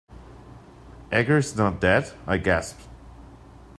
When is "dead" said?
1.79-2.11